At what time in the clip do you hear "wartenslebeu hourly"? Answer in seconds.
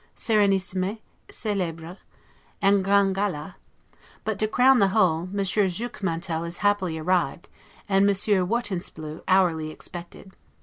8.43-9.69